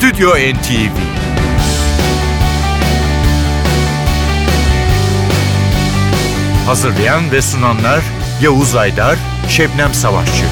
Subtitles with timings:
[0.00, 0.96] Stüdyo NTV
[6.66, 8.00] Hazırlayan ve sunanlar
[8.42, 9.18] Yavuz Aydar,
[9.48, 10.44] Şebnem Savaşçı.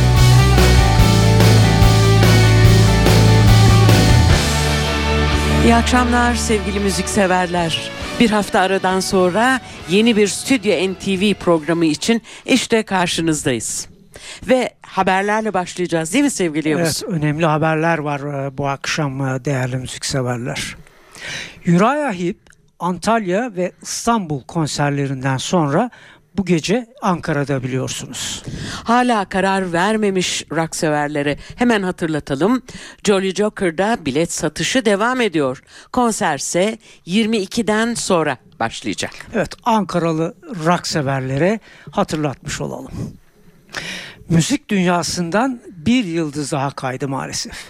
[5.64, 7.90] İyi akşamlar sevgili müzikseverler.
[8.20, 9.60] Bir hafta aradan sonra
[9.90, 13.97] yeni bir Stüdyo NTV programı için işte karşınızdayız.
[14.48, 17.02] Ve haberlerle başlayacağız değil mi sevgili Yavuz?
[17.04, 20.76] Evet önemli haberler var e, bu akşam e, değerli müzikseverler.
[21.66, 22.38] Uriah Heep
[22.78, 25.90] Antalya ve İstanbul konserlerinden sonra
[26.38, 28.42] bu gece Ankara'da biliyorsunuz.
[28.84, 32.62] Hala karar vermemiş rock severlere hemen hatırlatalım.
[33.04, 35.62] Jolly Joker'da bilet satışı devam ediyor.
[35.92, 39.10] Konserse 22'den sonra başlayacak.
[39.34, 42.92] Evet Ankaralı rock severlere hatırlatmış olalım.
[44.28, 47.68] Müzik dünyasından bir yıldız daha kaydı maalesef.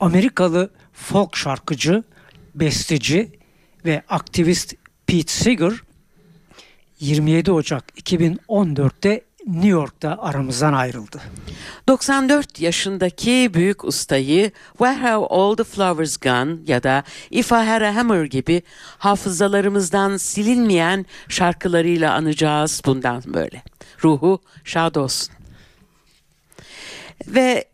[0.00, 2.04] Amerikalı folk şarkıcı,
[2.54, 3.38] besteci
[3.84, 4.74] ve aktivist
[5.06, 5.72] Pete Seeger
[7.00, 11.20] 27 Ocak 2014'te New York'ta aramızdan ayrıldı.
[11.88, 17.82] 94 yaşındaki büyük ustayı Where Have All the Flowers Gone ya da If I Had
[17.82, 18.62] a Hammer gibi
[18.98, 23.62] hafızalarımızdan silinmeyen şarkılarıyla anacağız bundan böyle.
[24.04, 25.34] Ruhu şad olsun.
[27.26, 27.64] Ve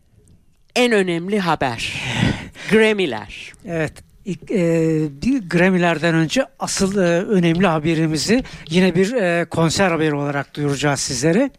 [0.76, 2.02] en önemli haber
[2.70, 3.52] Grammy'ler.
[3.64, 3.92] Evet
[4.50, 11.00] e, bir Grammy'lerden önce asıl e, önemli haberimizi yine bir e, konser haberi olarak duyuracağız
[11.00, 11.50] sizlere.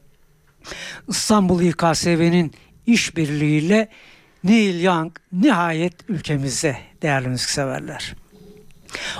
[1.07, 2.51] İstanbul İKSV'nin
[2.87, 3.89] işbirliğiyle
[4.43, 8.15] Neil Young nihayet ülkemizde değerli müzikseverler.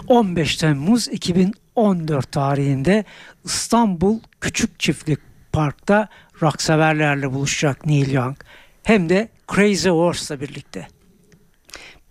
[0.08, 3.06] 15 Temmuz 2014 tarihinde
[3.46, 5.20] İstanbul Küçük Çiftlik
[5.56, 6.08] Park'ta
[6.42, 8.38] rockseverlerle buluşacak Neil Young
[8.84, 10.88] hem de Crazy Horse'la birlikte.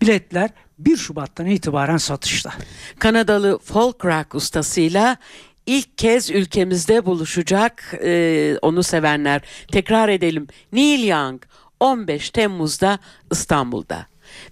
[0.01, 2.51] Biletler 1 Şubat'tan itibaren satışta.
[2.99, 5.17] Kanadalı folk rock ustasıyla
[5.65, 9.41] ilk kez ülkemizde buluşacak e, onu sevenler.
[9.71, 11.41] Tekrar edelim Neil Young
[11.79, 12.99] 15 Temmuz'da
[13.31, 14.05] İstanbul'da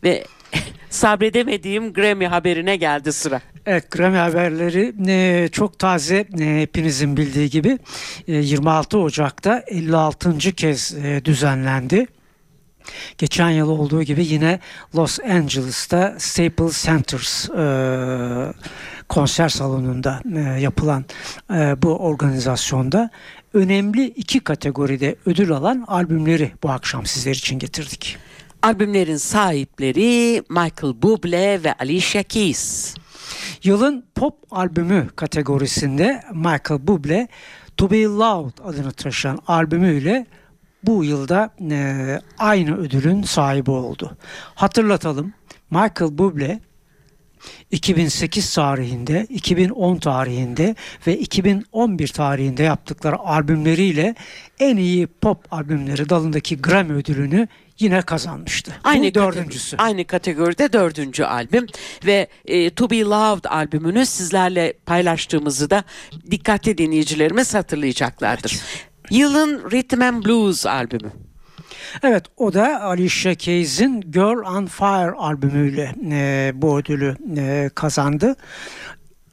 [0.03, 0.25] ve
[0.89, 3.41] sabredemediğim Grammy haberine geldi sıra.
[3.65, 7.79] Evet Grammy haberleri e, çok taze e, hepinizin bildiği gibi
[8.27, 10.37] e, 26 Ocak'ta 56.
[10.37, 12.07] kez e, düzenlendi.
[13.17, 14.59] Geçen yıl olduğu gibi yine
[14.95, 17.65] Los Angeles'ta Staples Centers e,
[19.09, 21.05] konser salonunda e, yapılan
[21.53, 23.09] e, bu organizasyonda
[23.53, 28.17] önemli iki kategoride ödül alan albümleri bu akşam sizler için getirdik.
[28.61, 32.95] Albümlerin sahipleri Michael Bublé ve Alicia Keys.
[33.63, 37.27] Yılın pop albümü kategorisinde Michael Bublé
[37.77, 40.25] To Be Loved adını taşıyan albümüyle
[40.83, 44.17] bu yılda e, aynı ödülün sahibi oldu.
[44.55, 45.33] Hatırlatalım
[45.71, 46.59] Michael Bublé
[47.71, 50.75] 2008 tarihinde, 2010 tarihinde
[51.07, 54.15] ve 2011 tarihinde yaptıkları albümleriyle
[54.59, 57.47] en iyi pop albümleri dalındaki Grammy ödülünü
[57.83, 58.71] yine kazanmıştı.
[58.83, 59.77] Aynı Bu dördüncüsü.
[59.77, 61.67] Kategori, aynı kategoride dördüncü albüm
[62.05, 65.83] ve e, To Be Loved albümünü sizlerle paylaştığımızı da
[66.31, 68.59] dikkatli dinleyicilerimiz hatırlayacaklardır.
[69.09, 71.11] Yılın Rhythm and Blues albümü.
[72.03, 78.35] Evet o da Alicia Keys'in Girl on Fire albümüyle e, bu ödülü e, kazandı.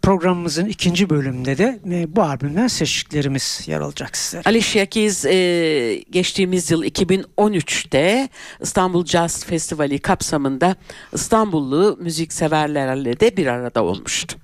[0.03, 4.43] Programımızın ikinci bölümünde de e, bu albümden seçtiklerimiz yer alacak sizlere.
[4.47, 8.29] Alicia Keys e, geçtiğimiz yıl 2013'te
[8.61, 10.77] İstanbul Jazz Festivali kapsamında
[11.13, 14.37] İstanbullu müzikseverlerle de bir arada olmuştu.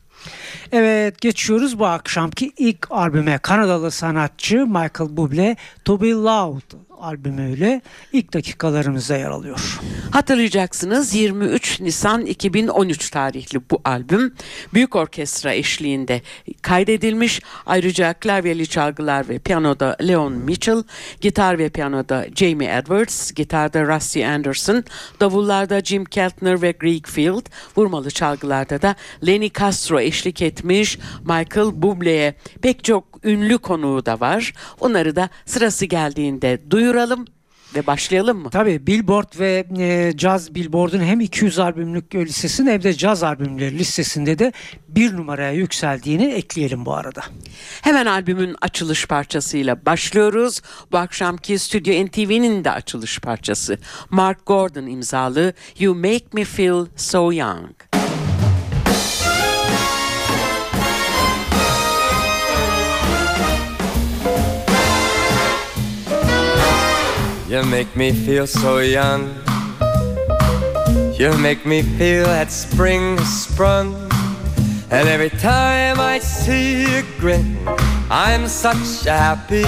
[0.72, 7.80] Evet geçiyoruz bu akşamki ilk albüme Kanadalı sanatçı Michael Bublé To Be Loved albümüyle
[8.12, 9.80] ilk dakikalarımızda yer alıyor.
[10.10, 14.34] Hatırlayacaksınız 23 Nisan 2013 tarihli bu albüm
[14.74, 16.22] büyük orkestra eşliğinde
[16.62, 17.40] kaydedilmiş.
[17.66, 20.82] Ayrıca klavyeli çalgılar ve piyanoda Leon Mitchell,
[21.20, 24.84] gitar ve piyanoda Jamie Edwards, gitarda Rusty Anderson,
[25.20, 27.46] davullarda Jim Keltner ve Greg Field,
[27.76, 28.94] vurmalı çalgılarda da
[29.26, 30.98] Lenny Castro eşlik etmiş.
[31.20, 34.52] Michael Bublé'ye pek çok ünlü konuğu da var.
[34.80, 37.24] Onları da sırası geldiğinde duyuralım
[37.74, 38.50] ve başlayalım mı?
[38.50, 44.38] Tabii Billboard ve e, Jazz Billboard'un hem 200 albümlük listesinde hem de caz albümleri listesinde
[44.38, 44.52] de
[44.88, 47.22] bir numaraya yükseldiğini ekleyelim bu arada.
[47.82, 50.60] Hemen albümün açılış parçasıyla başlıyoruz.
[50.92, 53.78] Bu akşamki Stüdyo NTV'nin de açılış parçası.
[54.10, 57.75] Mark Gordon imzalı You Make Me Feel So Young.
[67.48, 69.32] You make me feel so young.
[71.16, 73.94] You make me feel that spring has sprung.
[74.90, 77.56] And every time I see you grin,
[78.10, 79.62] I'm such a happy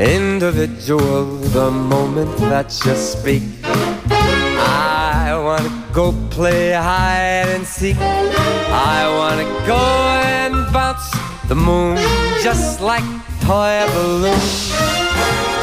[0.00, 1.36] individual.
[1.52, 3.42] The moment that you speak,
[4.08, 7.98] I wanna go play hide and seek.
[7.98, 9.84] I wanna go
[10.40, 11.10] and bounce
[11.46, 11.98] the moon
[12.42, 13.04] just like
[13.42, 15.55] toy balloon.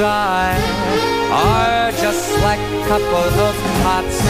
[0.00, 0.62] And
[1.32, 4.22] I are just like a couple of tots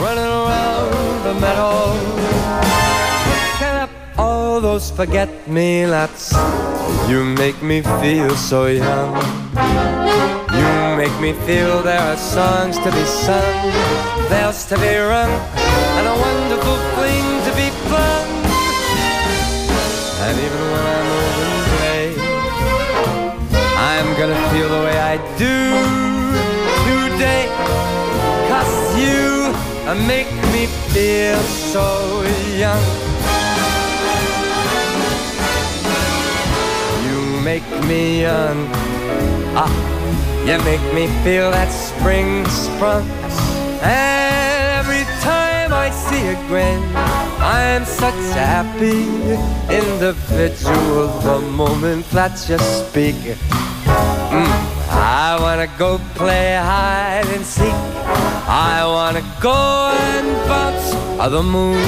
[0.00, 1.98] running around the meadow,
[3.26, 6.32] picking up all those forget-me-nots.
[7.08, 9.16] You make me feel so young.
[10.54, 13.72] You make me feel there are songs to be sung,
[14.28, 15.32] bells to be rung,
[15.98, 18.28] and a wonderful fling to be flung.
[20.22, 20.59] And even
[24.20, 25.56] gonna feel the way I do
[26.84, 27.48] today.
[28.50, 29.50] Cause you
[30.06, 31.38] make me feel
[31.72, 32.20] so
[32.54, 32.84] young.
[37.06, 38.68] You make me young.
[39.56, 39.72] Ah,
[40.44, 43.08] you make me feel that spring sprung.
[43.80, 46.82] And every time I see a grin,
[47.40, 49.00] I'm such a happy
[49.74, 51.08] individual.
[51.22, 53.16] The moment that you speak,
[55.00, 57.72] I wanna go play hide and seek.
[58.46, 61.80] I wanna go and bounce on the moon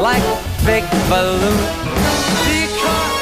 [0.00, 0.22] like
[0.64, 1.58] big balloon.
[2.46, 3.18] Because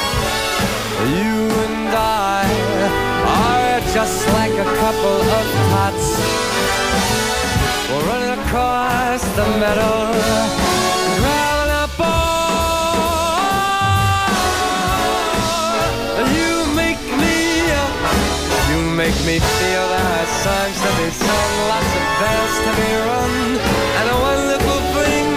[1.17, 2.45] you and I
[3.41, 6.07] are just like a couple of tots.
[7.89, 10.66] We're running across the meadow,
[18.97, 23.37] make me feel there are songs to be sung, lots of bells to be rung,
[23.97, 25.27] and a wonderful thing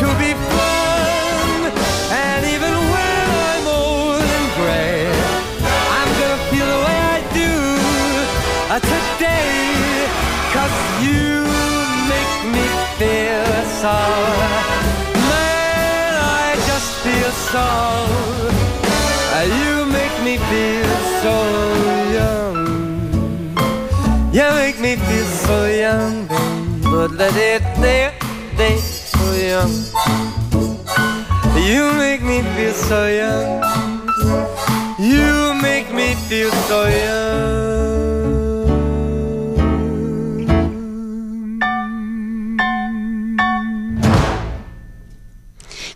[0.00, 1.60] to be flung.
[2.24, 5.04] And even when I'm old and gray,
[5.98, 7.52] I'm gonna feel the way I do
[8.72, 9.52] uh, today.
[10.56, 11.44] Cause you
[12.08, 12.66] make me
[12.96, 13.52] feel
[13.84, 13.98] so.
[15.28, 17.68] Man, I just feel so.
[19.36, 22.03] Uh, you make me feel so
[24.80, 26.26] make me feel so young,
[26.82, 28.12] but let it there,
[28.56, 29.70] they so young.
[31.56, 33.62] You make me feel so young.
[34.98, 37.33] You make me feel so young.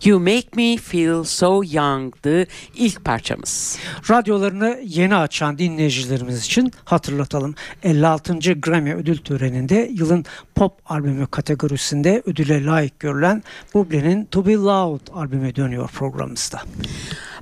[0.09, 3.79] You Make Me Feel So Young'dı ilk parçamız.
[4.09, 7.55] Radyolarını yeni açan dinleyicilerimiz için hatırlatalım.
[7.83, 8.53] 56.
[8.53, 10.25] Grammy ödül töreninde yılın
[10.55, 16.61] pop albümü kategorisinde ödüle layık görülen Bublé'nin To Be Loud albümü dönüyor programımızda.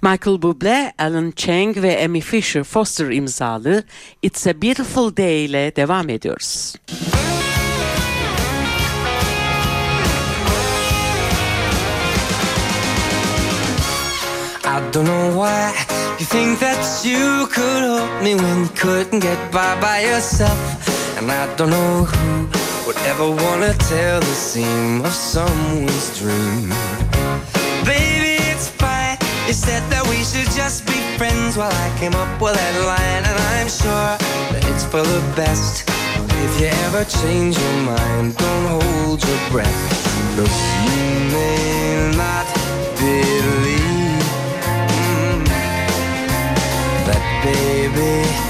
[0.02, 3.84] Michael Bublé, Alan Chang ve Amy Fisher Foster imzalı
[4.22, 6.76] It's a Beautiful Day ile devam ediyoruz.
[14.78, 15.74] I don't know why
[16.20, 20.62] you think that you could help me when you couldn't get by by yourself.
[21.18, 26.70] And I don't know who would ever wanna tell the seam of someone's dream.
[27.90, 29.18] Baby, it's fine.
[29.48, 33.24] You said that we should just be friends while I came up with that line,
[33.30, 34.14] and I'm sure
[34.54, 35.90] that it's for the best.
[36.46, 39.82] If you ever change your mind, don't hold your breath.
[40.38, 40.54] Look,
[40.86, 42.46] you may not
[43.00, 43.67] believe
[47.48, 48.47] baby,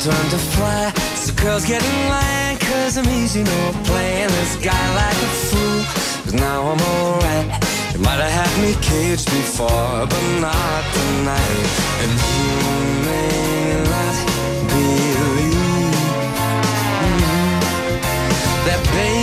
[0.00, 0.90] turn to fly.
[1.14, 5.18] So girls get in line, cause I'm easy, you no know, playing this guy like
[5.28, 5.82] a fool.
[6.24, 7.46] Cause now I'm alright.
[7.92, 11.66] You might have had me caged before, but not tonight.
[12.02, 12.48] And you
[13.08, 14.16] may not
[14.72, 15.94] believe
[17.04, 17.60] mm
[18.66, 19.19] that baby.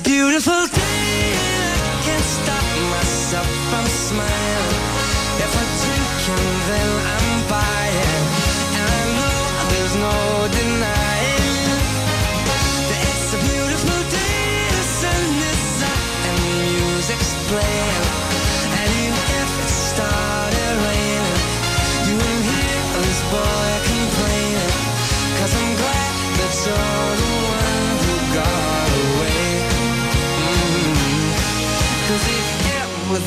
[0.00, 4.84] Beautiful day and I can't stop myself from smiling.
[5.44, 7.21] If I drink and then I'm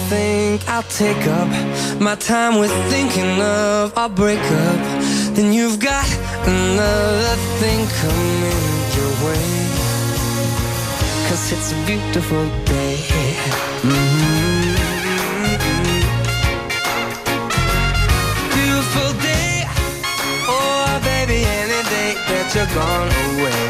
[0.10, 1.50] think I'll take up
[2.00, 4.80] my time with thinking of our breakup,
[5.36, 6.08] then you've got
[6.46, 8.66] another thing coming
[8.98, 9.48] your way.
[11.28, 12.98] Cause it's a beautiful day.
[13.82, 14.76] Mhm.
[18.58, 19.68] Beautiful day.
[20.48, 23.64] Oh, baby, any day that you're gone away.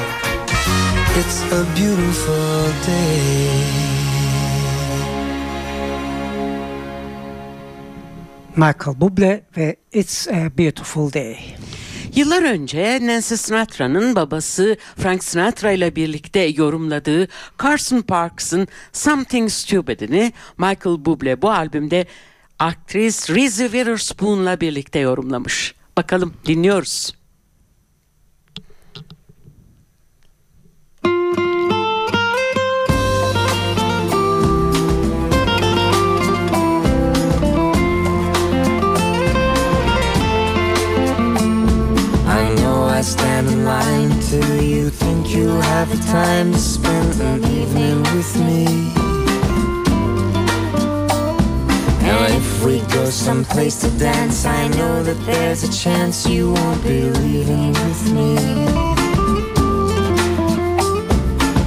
[1.19, 3.84] It's a beautiful day.
[8.57, 11.37] Michael Bublé ve It's a Beautiful Day.
[12.15, 17.27] Yıllar önce Nancy Sinatra'nın babası Frank Sinatra ile birlikte yorumladığı
[17.63, 22.05] Carson Parks'ın Something Stupid'ini Michael Bublé bu albümde
[22.59, 25.75] aktris Reese Witherspoon'la birlikte yorumlamış.
[25.97, 27.13] Bakalım dinliyoruz.
[53.25, 58.35] Someplace to dance, I know that there's a chance you won't be leaving with me.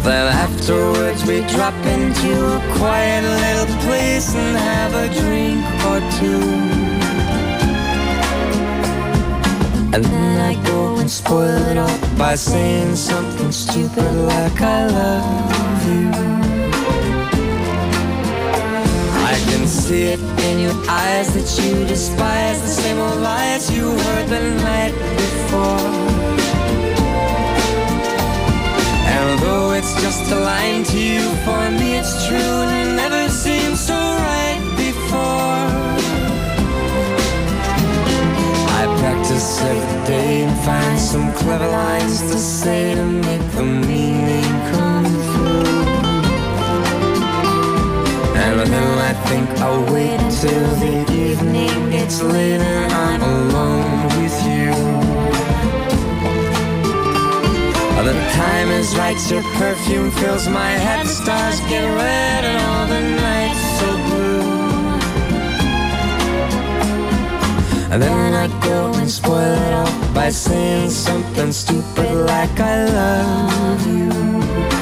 [0.05, 6.45] Then afterwards we drop into a quiet little place and have a drink or two.
[9.95, 15.89] And then I go and spoil it all by saying something stupid like I love
[15.89, 16.38] you.
[19.89, 24.43] See it in your eyes that you despise the same old lies you heard the
[24.69, 25.89] night before.
[29.15, 33.23] And though it's just a line to you, for me it's true and it never
[33.31, 35.65] seemed so right before.
[38.81, 44.53] I practice every day and find some clever lines to say to make the meaning
[44.73, 45.18] come
[48.67, 54.89] Then I think I'll wait till the evening It's late and I'm alone with you.
[58.09, 62.87] The time is right, your perfume fills my head, the stars get red and all
[62.95, 64.43] the nights so blue.
[67.93, 73.87] And then I go and spoil it all by saying something stupid like I love
[73.87, 74.78] you.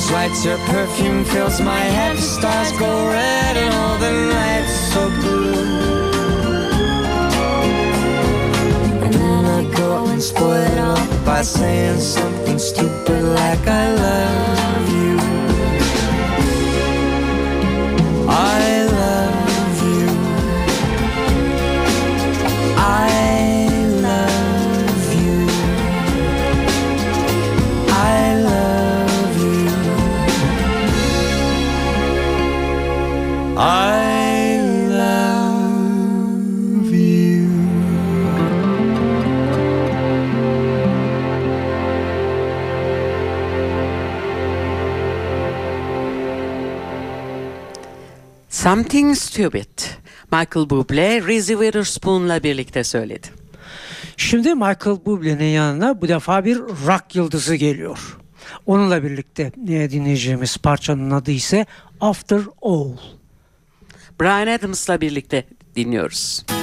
[0.00, 2.18] Is right, your perfume fills my head.
[2.18, 5.54] Stars go red and all the nights so blue.
[9.04, 14.88] And then I go and spoil it all by saying something stupid like I love
[14.98, 15.49] you.
[48.62, 49.68] Something Stupid.
[50.32, 53.26] Michael Bublé, Reese Witherspoon'la birlikte söyledi.
[54.16, 58.18] Şimdi Michael Bublé'nin yanına bu defa bir rock yıldızı geliyor.
[58.66, 61.66] Onunla birlikte e, dinleyeceğimiz parçanın adı ise
[62.00, 62.96] After All.
[64.20, 65.44] Brian Adams'la birlikte
[65.76, 66.44] dinliyoruz.
[66.46, 66.59] Way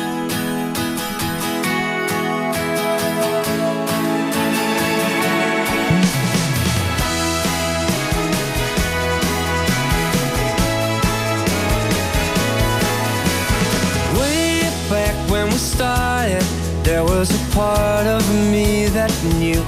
[17.18, 19.62] back when we started, there was a you.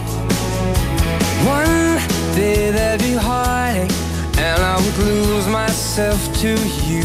[1.48, 1.98] One
[2.36, 3.92] day there'd be heartache,
[4.38, 6.50] and I would lose myself to
[6.86, 7.04] you.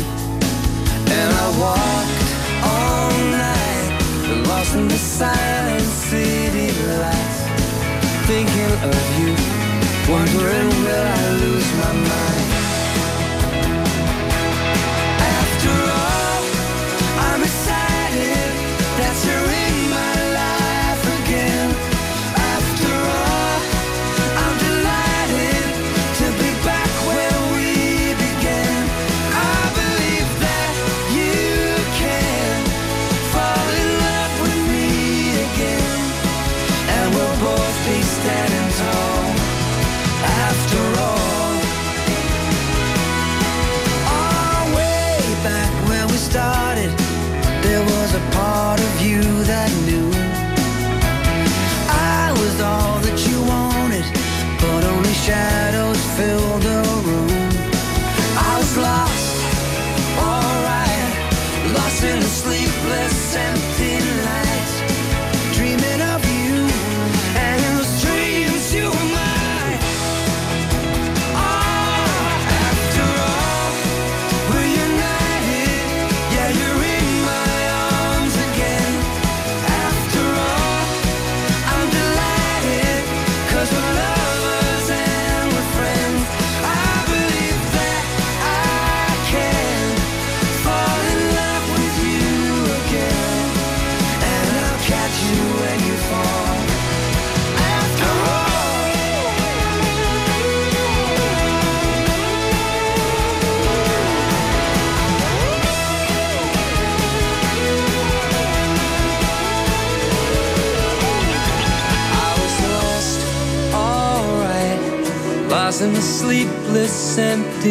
[1.17, 2.31] And I walked
[2.63, 7.41] all night, lost in the silent city lights,
[8.27, 9.33] thinking of you,
[10.13, 12.34] wondering will I lose my mind.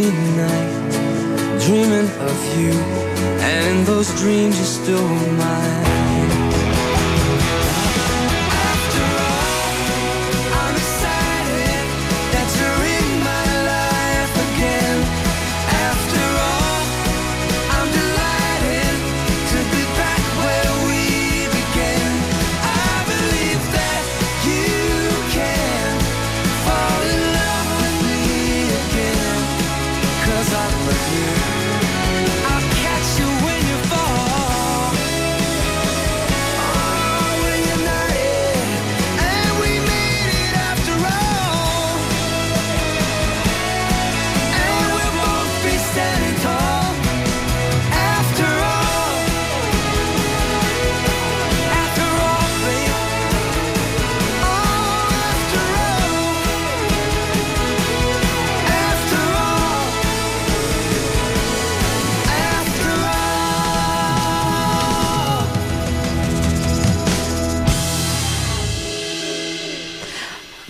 [0.02, 1.60] Night.
[1.68, 5.08] Dreaming of you, and in those dreams you're still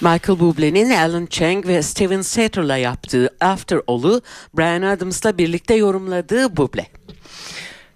[0.03, 4.21] Michael Bublé'nin Alan Chang ve Steven Satter'la yaptığı After All'u
[4.53, 6.85] Brian Adams'la birlikte yorumladığı Bublé.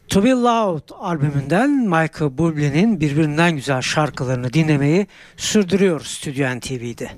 [0.08, 7.10] To Be Loud albümünden Michael Bublé'nin birbirinden güzel şarkılarını dinlemeyi sürdürüyor Stüdyo NTV'de.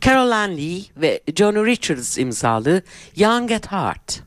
[0.00, 2.82] Caroline Lee ve Johnny Richards imzalı
[3.16, 4.22] Young at Heart.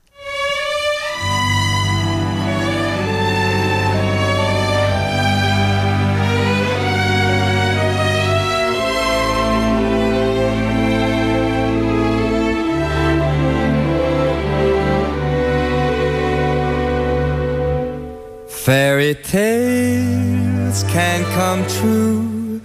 [18.65, 22.61] Fairy tales can come true.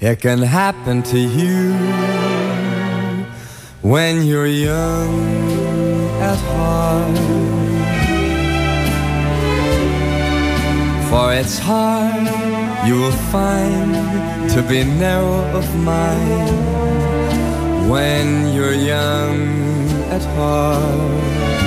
[0.00, 1.74] It can happen to you
[3.82, 5.20] when you're young
[6.22, 7.18] at heart.
[11.10, 12.26] For it's hard,
[12.88, 16.56] you will find, to be narrow of mind
[17.90, 19.36] when you're young
[20.10, 21.63] at heart.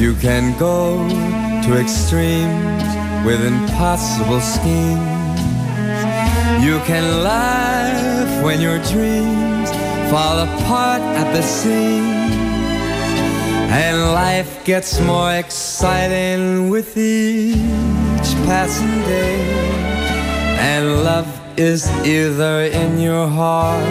[0.00, 0.96] You can go
[1.64, 2.82] to extremes
[3.26, 5.50] with impossible schemes.
[6.64, 9.70] You can laugh when your dreams
[10.10, 12.32] fall apart at the seams.
[13.70, 19.38] And life gets more exciting with each passing day.
[20.60, 23.84] And love is either in your heart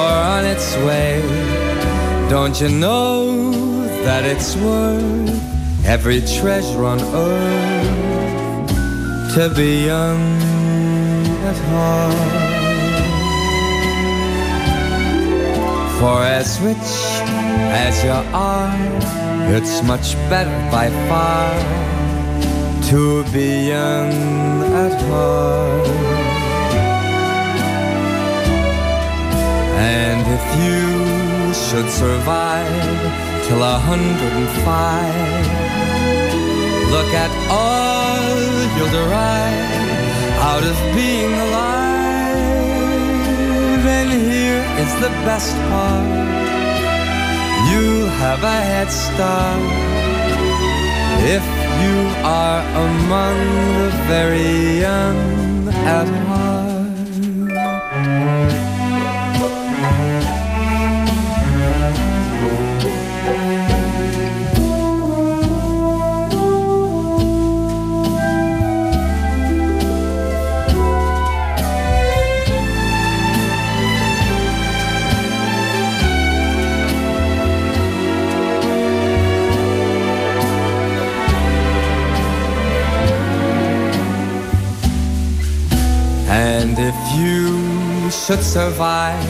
[0.00, 1.20] or on its way.
[2.30, 3.71] Don't you know
[4.04, 8.72] that it's worth every treasure on earth
[9.34, 10.20] to be young
[11.46, 12.52] at heart.
[16.00, 16.90] For as rich
[17.86, 18.74] as you are,
[19.54, 21.52] it's much better by far
[22.90, 24.12] to be young
[24.84, 25.86] at heart.
[29.78, 35.44] And if you should survive till a hundred and five,
[36.94, 38.22] look at all
[38.74, 39.82] you'll derive
[40.50, 41.82] out of being alive.
[43.98, 46.22] And here is the best part
[47.70, 49.62] you'll have a head start
[51.36, 51.44] if
[51.82, 53.36] you are among
[53.78, 56.31] the very young at heart.
[88.12, 89.24] Should survive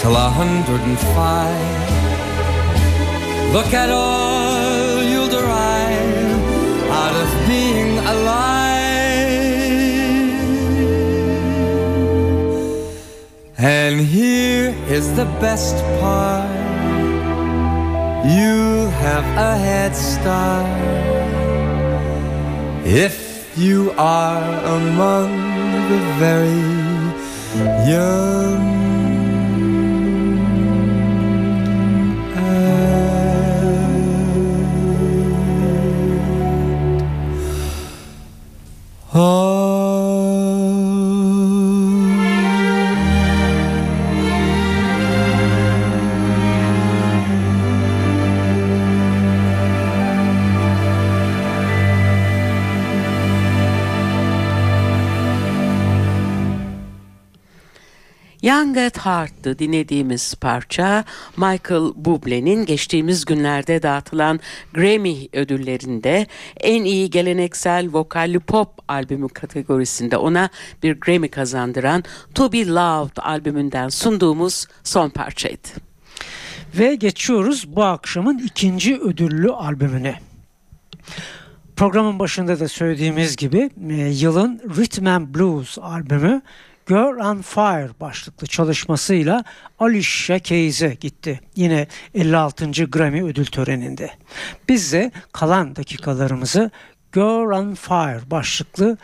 [0.00, 1.92] till a hundred and five,
[3.52, 8.58] look at all you'll derive out of being alive.
[13.56, 16.50] And here is the best part.
[18.26, 20.66] You'll have a head start.
[22.84, 24.42] If you are
[24.76, 25.30] among
[25.88, 26.77] the very
[27.56, 28.97] 人。
[58.58, 61.04] Young at Heart'tı dinlediğimiz parça
[61.36, 64.40] Michael Bublé'nin geçtiğimiz günlerde dağıtılan
[64.74, 66.26] Grammy ödüllerinde
[66.60, 70.48] en iyi geleneksel vokalli pop albümü kategorisinde ona
[70.82, 75.68] bir Grammy kazandıran To Be Loved albümünden sunduğumuz son parçaydı.
[76.78, 80.20] Ve geçiyoruz bu akşamın ikinci ödüllü albümüne.
[81.76, 86.42] Programın başında da söylediğimiz gibi e, yılın Rhythm and Blues albümü
[86.88, 89.44] Girl on Fire başlıklı çalışmasıyla
[89.78, 91.40] Alicia Keys'e gitti.
[91.56, 92.70] Yine 56.
[92.84, 94.10] Grammy ödül töreninde.
[94.68, 96.70] Biz de kalan dakikalarımızı
[97.12, 98.96] Girl on Fire başlıklı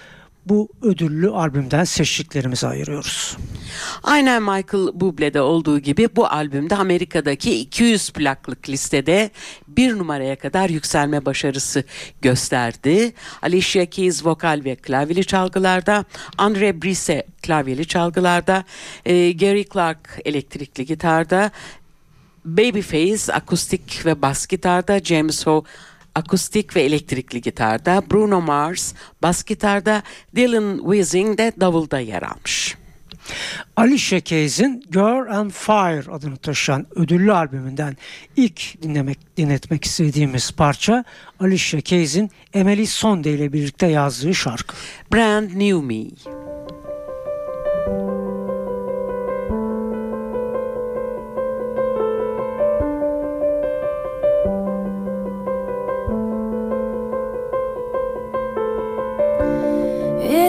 [0.47, 3.37] bu ödüllü albümden seçtiklerimizi ayırıyoruz.
[4.03, 9.31] Aynen Michael Bublé'de olduğu gibi bu albümde Amerika'daki 200 plaklık listede
[9.69, 11.85] bir numaraya kadar yükselme başarısı
[12.23, 13.13] gösterdi.
[13.43, 16.05] Alicia Keys vokal ve klavyeli çalgılarda,
[16.39, 18.65] Andre Brise klavyeli çalgılarda,
[19.05, 21.51] e, Gary Clark elektrikli gitarda,
[22.45, 25.65] Babyface akustik ve bas gitarda, James Ho
[26.15, 30.03] akustik ve elektrikli gitarda, Bruno Mars bas gitarda,
[30.37, 32.77] Dylan Weezing de davulda yer almış.
[33.77, 37.97] Alicia Keys'in Girl on Fire adını taşıyan ödüllü albümünden
[38.37, 41.05] ilk dinlemek dinletmek istediğimiz parça
[41.41, 44.75] Alicia Keys'in Emily Sonde ile birlikte yazdığı şarkı.
[45.13, 46.05] Brand New Me.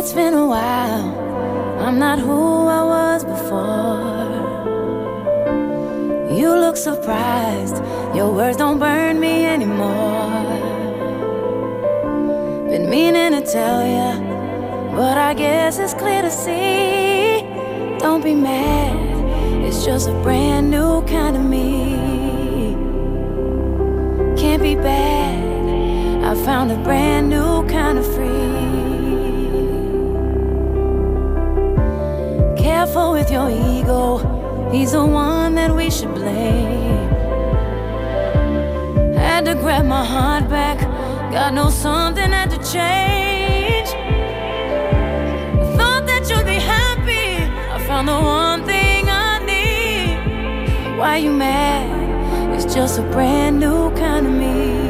[0.06, 1.80] It's been a while.
[1.80, 4.38] I'm not who I was before.
[6.32, 7.78] You look surprised.
[8.16, 10.46] Your words don't burn me anymore.
[12.70, 14.20] Been meaning to tell ya,
[14.96, 17.42] but I guess it's clear to see.
[17.98, 19.66] Don't be mad.
[19.66, 22.76] It's just a brand new kind of me.
[24.38, 26.24] Can't be bad.
[26.24, 28.35] I found a brand new kind of free.
[32.86, 37.10] Careful with your ego, he's the one that we should blame.
[39.16, 40.80] Had to grab my heart back,
[41.32, 43.90] God knows something had to change.
[45.60, 51.00] I thought that you'd be happy, I found the one thing I need.
[51.00, 52.54] Why you mad?
[52.54, 54.85] It's just a brand new kind of me.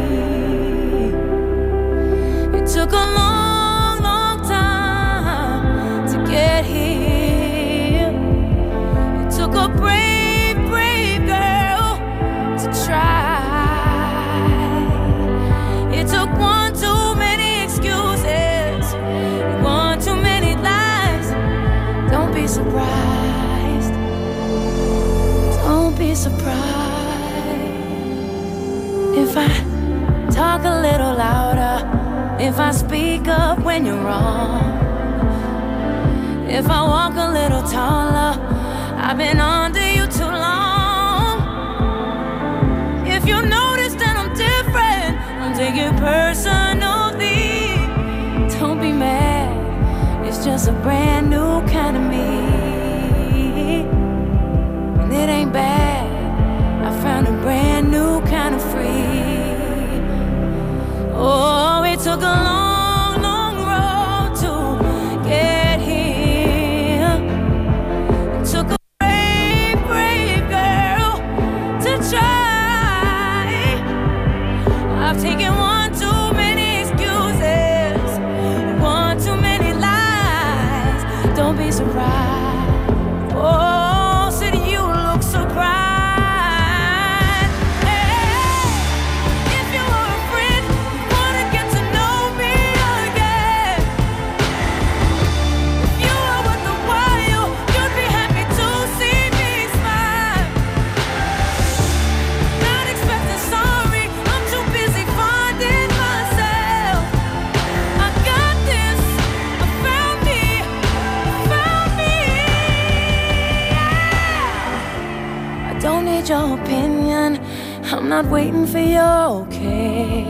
[118.26, 120.26] Not waiting for your okay.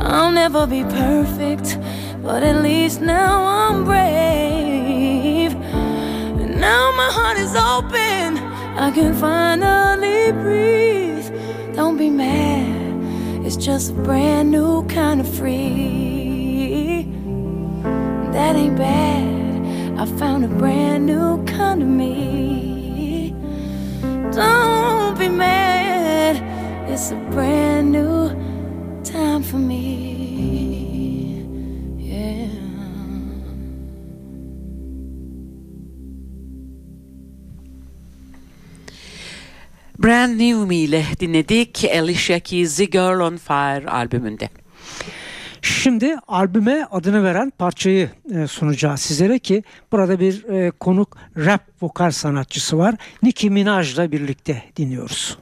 [0.00, 1.78] I'll never be perfect,
[2.22, 5.54] but at least now I'm brave.
[5.54, 8.38] And now my heart is open,
[8.78, 11.26] I can finally breathe.
[11.74, 17.06] Don't be mad, it's just a brand new kind of free.
[18.32, 23.34] That ain't bad, I found a brand new kind of me.
[24.32, 24.77] Don't
[27.08, 28.28] it's a brand new
[29.04, 29.74] time for me.
[31.98, 32.48] Yeah.
[39.98, 44.48] Brand New Me ile dinledik Alicia Keys'i Girl on Fire albümünde.
[45.62, 52.10] Şimdi albüme adını veren parçayı e, sunacağız sizlere ki burada bir e, konuk rap vokal
[52.10, 52.94] sanatçısı var.
[53.22, 55.38] Nicki Minaj'la birlikte dinliyoruz.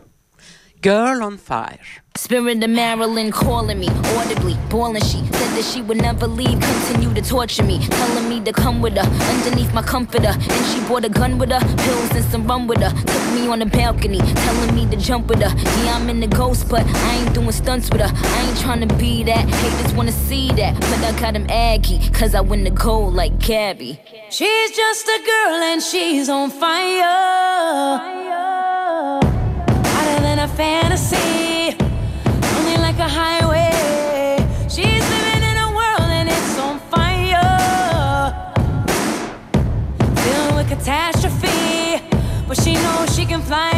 [0.83, 1.79] Girl on Fire.
[2.17, 5.03] Spirit of Marilyn calling me audibly, bawling.
[5.03, 8.81] She said that she would never leave, continue to torture me, telling me to come
[8.81, 10.29] with her underneath my comforter.
[10.29, 12.91] And she brought a gun with her, pills and some rum with her.
[12.91, 15.55] Took me on the balcony, telling me to jump with her.
[15.85, 18.13] Yeah, I'm in the ghost, but I ain't doing stunts with her.
[18.15, 19.49] I ain't trying to be that.
[19.49, 23.39] Haters wanna see that, but I got him aggy, cause I win the gold like
[23.39, 24.01] Gabby.
[24.31, 28.26] She's just a girl and she's on fire.
[30.37, 31.75] Than a fantasy,
[32.59, 34.37] only like a highway.
[34.69, 37.41] She's living in a world and it's on fire.
[40.15, 42.03] Filled with catastrophe,
[42.47, 43.76] but she knows she can fly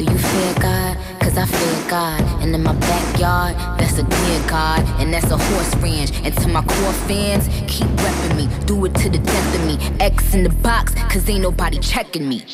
[0.00, 0.96] Do you fear God?
[1.20, 2.22] Cause I fear God.
[2.40, 4.82] And in my backyard, that's a dear God.
[4.98, 6.10] And that's a horse ranch.
[6.24, 8.64] And to my core fans, keep repping me.
[8.64, 9.76] Do it to the death of me.
[10.00, 12.46] X in the box, cause ain't nobody checking me.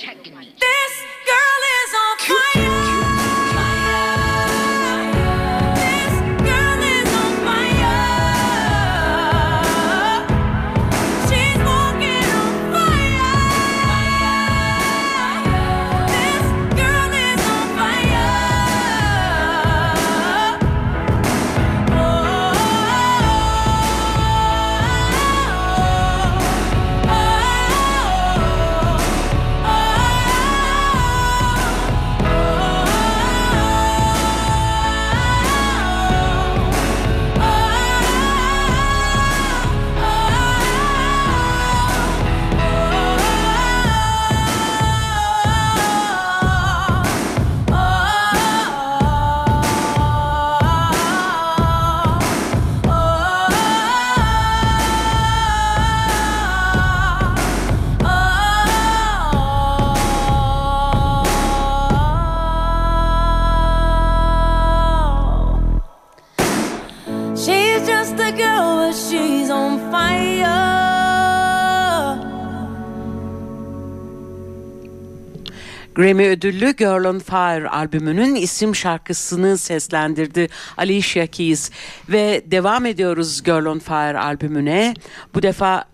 [75.96, 81.70] Grammy ödüllü Girl on Fire albümünün isim şarkısını seslendirdi Alicia Keys
[82.09, 84.94] ve devam ediyoruz Girl on Fire albümüne.
[85.35, 85.85] Bu defa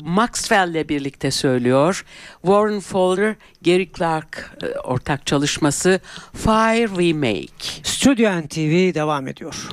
[0.00, 2.04] Maxwell'le birlikte söylüyor.
[2.42, 6.00] Warren Fowler, Gary Clark e, ortak çalışması
[6.32, 7.82] Fire We Make.
[7.82, 9.68] Stüdyo NTV devam ediyor.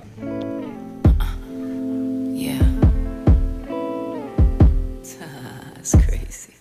[5.81, 6.53] It's crazy.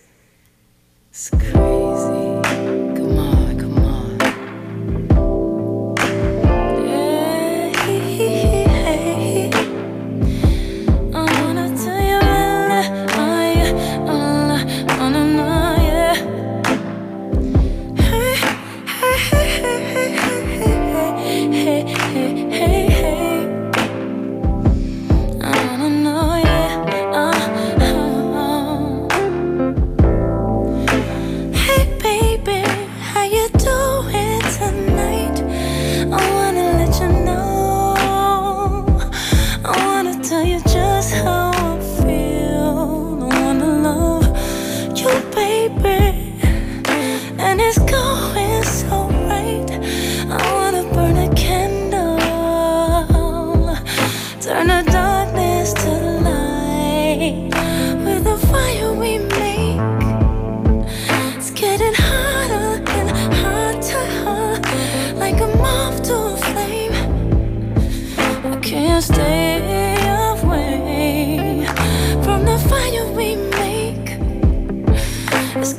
[1.13, 2.20] It's crazy.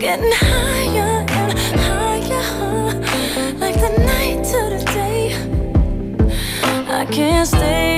[0.01, 2.93] getting higher and higher,
[3.59, 5.35] like the night to the day.
[6.89, 7.90] I can't stay.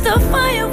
[0.00, 0.65] the fire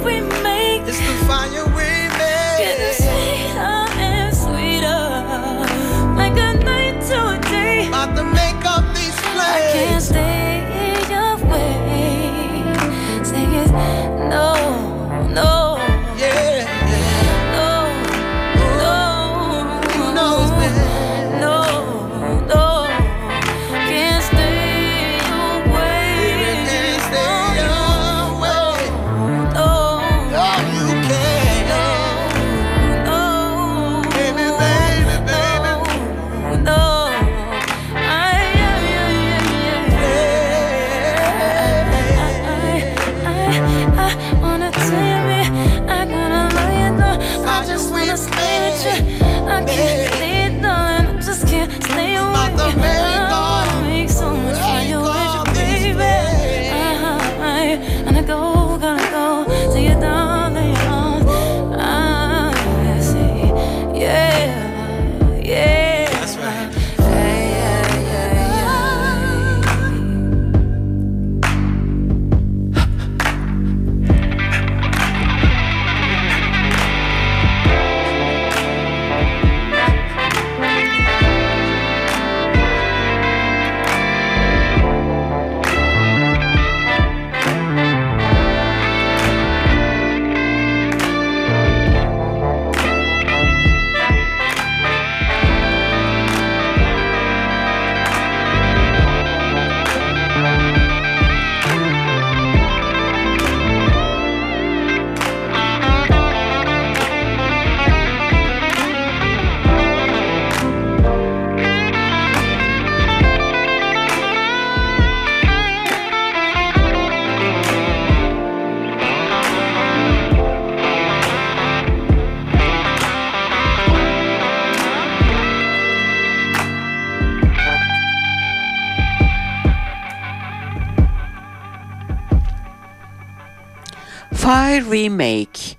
[134.94, 135.76] Remake.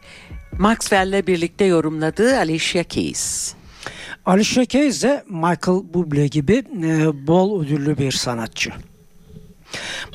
[0.57, 3.53] Maxwell'le birlikte yorumladığı Alicia Keys.
[4.25, 8.71] Alicia Keys de Michael Bublé gibi e, bol ödüllü bir sanatçı.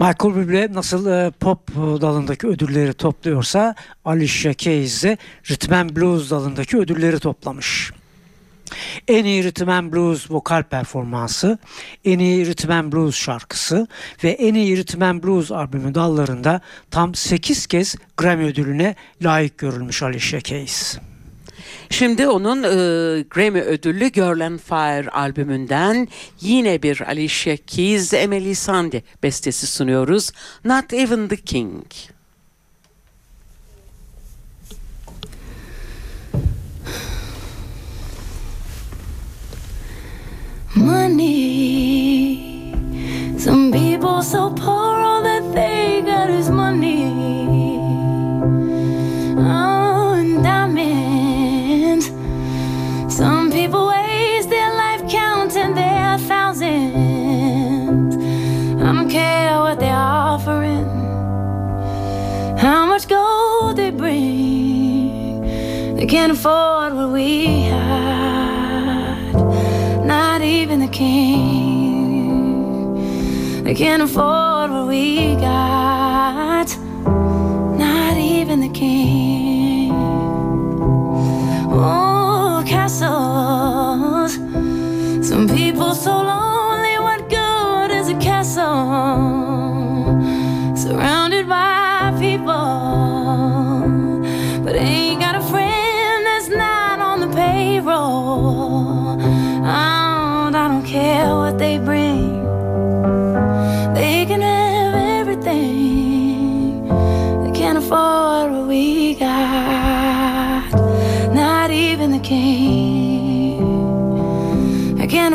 [0.01, 3.75] Michael Bublé nasıl e, pop dalındaki ödülleri topluyorsa
[4.05, 5.17] Alicia Keys de
[5.51, 7.93] Rhythm and Blues dalındaki ödülleri toplamış.
[9.09, 11.59] En iyi Rhythm and Blues vokal performansı,
[12.05, 13.87] en iyi Rhythm and Blues şarkısı
[14.25, 16.61] ve en iyi Rhythm and Blues albümü dallarında
[16.91, 20.99] tam 8 kez Grammy ödülüne layık görülmüş Alicia Keys.
[21.91, 22.69] Şimdi onun e,
[23.31, 26.09] Grammy ödüllü Girl and Fire albümünden
[26.41, 30.33] yine bir Alicia Keys, Emily Sandé bestesi sunuyoruz.
[30.65, 31.85] Not Even the King.
[40.77, 42.73] Money.
[43.39, 47.07] Some people so poor, all that they got is money.
[49.37, 52.07] Oh, and diamonds.
[53.15, 58.17] Some people waste their life counting their thousands.
[58.81, 60.87] I don't care what they're offering,
[62.59, 65.41] how much gold they bring.
[65.97, 68.10] They can't afford what we had,
[70.61, 72.45] not even the king.
[73.65, 76.77] They can't afford what we got,
[77.79, 79.91] not even the king.
[81.73, 84.35] Oh, castles.
[85.27, 86.50] Some people so lonely,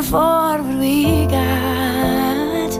[0.06, 2.70] afford what we got.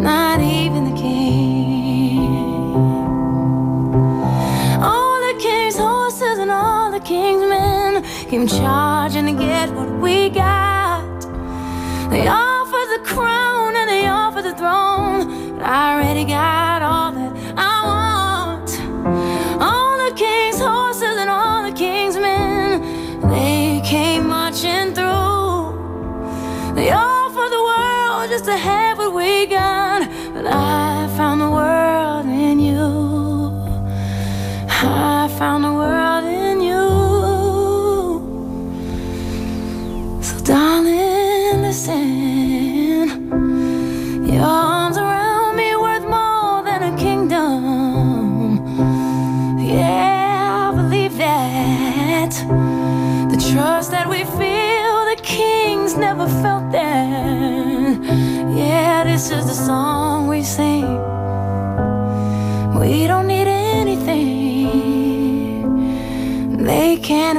[0.00, 2.20] Not even the king.
[4.82, 10.30] All the king's horses and all the king's men came charging to get what we
[10.30, 11.20] got.
[12.10, 16.67] They offer the crown and they offer the throne, but I already got
[26.78, 27.07] They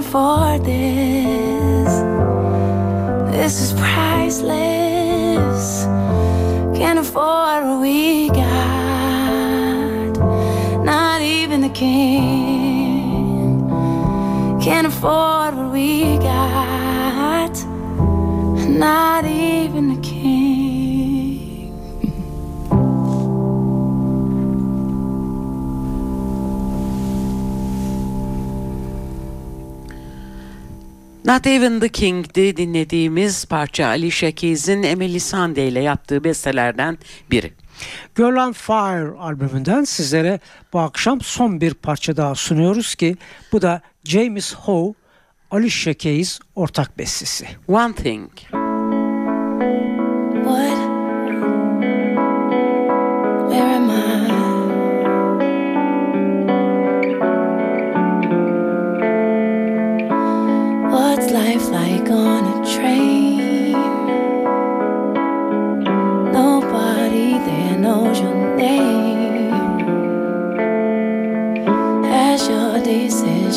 [0.09, 1.91] can't this.
[3.31, 5.83] This is priceless.
[6.75, 10.17] Can't afford what we got.
[10.83, 13.69] Not even the king.
[14.59, 17.55] Can't afford what we got.
[18.67, 19.18] Not
[31.29, 36.97] Not Even the King'di dinlediğimiz parça Alicia Keys'in Emily Sandé ile yaptığı bestelerden
[37.31, 37.53] biri.
[38.15, 40.39] Girl on Fire albümünden sizlere
[40.73, 43.15] bu akşam son bir parça daha sunuyoruz ki
[43.51, 44.99] bu da James Howe,
[45.51, 47.47] Alicia Keys ortak bestesi.
[47.67, 48.31] One Thing.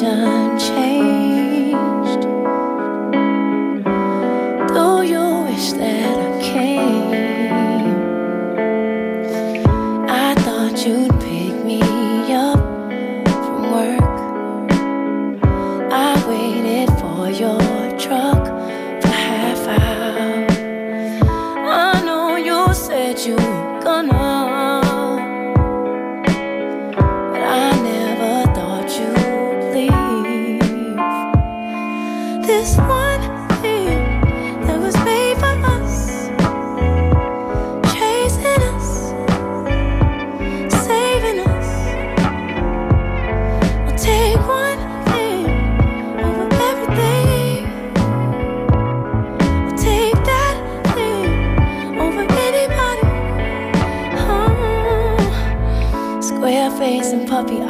[0.02, 2.22] Decision changed?
[4.74, 7.12] Do you wish that I came?
[10.08, 11.80] I thought you'd pick me
[12.34, 12.58] up
[13.44, 14.02] from work.
[15.92, 15.94] I
[16.28, 17.60] waited for your
[17.98, 18.44] truck
[19.02, 20.46] for half hour.
[21.68, 23.36] I know you said you
[23.82, 24.71] gonna,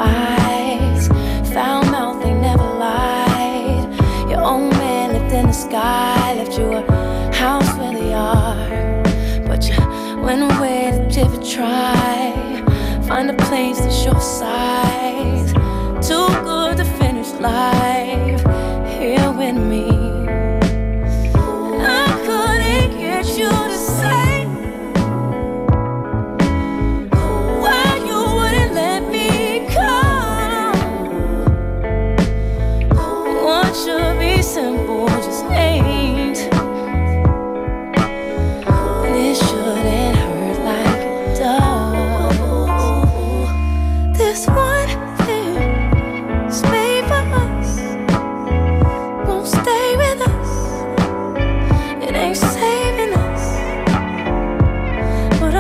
[0.03, 1.09] eyes.
[1.53, 4.31] Foul mouth, they never lied.
[4.31, 9.03] Your own man lived in the sky, left you a house where they are.
[9.47, 9.77] But you
[10.23, 12.02] went away to a try.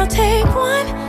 [0.02, 1.01] I'll take one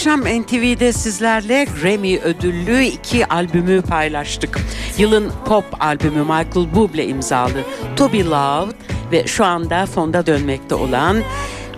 [0.00, 4.60] akşam NTV'de sizlerle Grammy ödüllü iki albümü paylaştık.
[4.98, 7.64] Yılın pop albümü Michael Bublé imzalı
[7.96, 8.74] To Be Loved
[9.12, 11.16] ve şu anda fonda dönmekte olan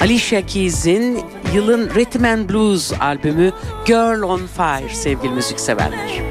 [0.01, 1.21] Alicia Keys'in
[1.55, 3.53] yılın Rhythm and Blues albümü
[3.87, 6.23] Girl on Fire sevgili müzikseverler.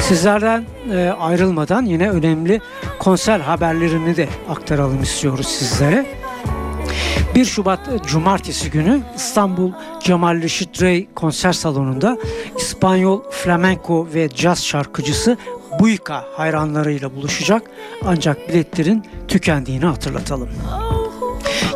[0.00, 2.60] Sizlerden e, ayrılmadan yine önemli
[2.98, 6.21] konser haberlerini de aktaralım istiyoruz sizlere.
[7.34, 12.18] 1 Şubat Cumartesi günü İstanbul Cemal Reşit Rey konser salonunda
[12.58, 15.36] İspanyol flamenco ve caz şarkıcısı
[15.80, 17.62] Buika hayranlarıyla buluşacak
[18.04, 20.48] ancak biletlerin tükendiğini hatırlatalım.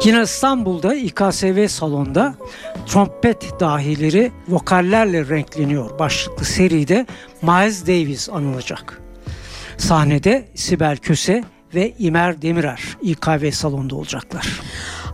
[0.04, 2.34] Yine İstanbul'da İKSV salonda
[2.86, 7.06] trompet dahileri vokallerle renkleniyor başlıklı seride
[7.42, 9.02] Miles Davis anılacak.
[9.78, 14.60] Sahnede Sibel Köse ve İmer Demirer İKV salonda olacaklar.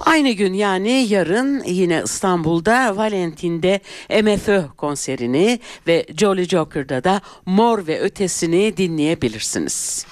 [0.02, 3.80] Aynı gün yani yarın yine İstanbul'da Valentin'de
[4.22, 10.06] MFÖ konserini ve Jolly Joker'da da Mor ve Ötesini dinleyebilirsiniz.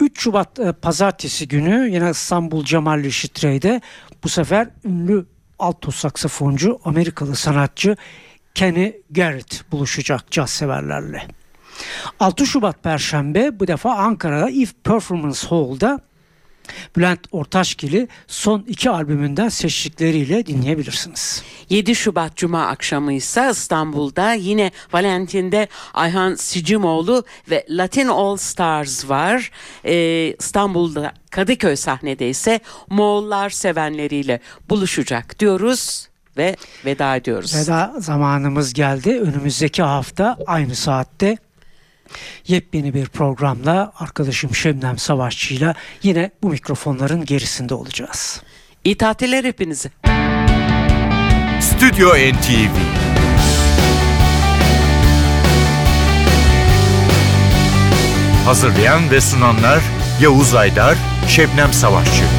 [0.00, 3.80] 3 Şubat e, pazartesi günü yine İstanbul Cemal Reşit Rey'de
[4.24, 5.26] bu sefer ünlü
[5.58, 7.96] alto saksafoncu Amerikalı sanatçı
[8.54, 11.22] Kenny Garrett buluşacak caz severlerle.
[12.20, 16.00] 6 Şubat Perşembe bu defa Ankara'da If Performance Hall'da
[16.96, 21.42] Bülent Ortaçgil'i son iki albümünden seçtikleriyle dinleyebilirsiniz.
[21.70, 29.50] 7 Şubat Cuma akşamı ise İstanbul'da yine Valentin'de Ayhan Sicimoğlu ve Latin All Stars var.
[29.84, 32.60] Ee, İstanbul'da Kadıköy sahnede ise
[32.90, 34.40] Moğollar sevenleriyle
[34.70, 37.54] buluşacak diyoruz ve veda ediyoruz.
[37.56, 39.20] Veda zamanımız geldi.
[39.20, 41.38] Önümüzdeki hafta aynı saatte
[42.46, 48.42] yepyeni bir programla arkadaşım Şebnem Savaşçı'yla yine bu mikrofonların gerisinde olacağız.
[48.84, 49.90] İyi tatiller hepinize.
[51.60, 52.78] Stüdyo NTV
[58.44, 59.80] Hazırlayan ve sunanlar
[60.20, 60.96] Yavuz Aydar,
[61.28, 62.37] Şebnem Savaşçı